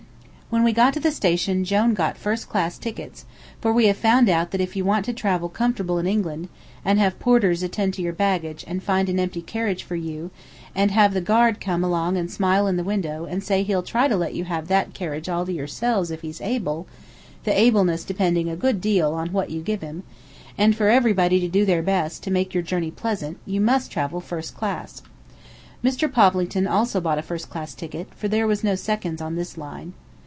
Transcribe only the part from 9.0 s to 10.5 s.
an empty carriage for you,